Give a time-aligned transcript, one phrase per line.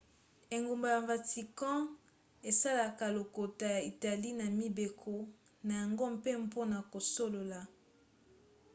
[0.55, 1.79] engumba ya vatican
[2.49, 5.13] esalelaka lokota ya italie na mibeko
[5.65, 7.59] na yango mpe mpona kosolola